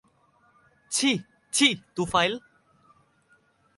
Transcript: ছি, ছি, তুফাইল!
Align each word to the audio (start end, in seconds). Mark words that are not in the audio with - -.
ছি, 0.91 1.11
ছি, 1.51 1.67
তুফাইল! 1.95 2.33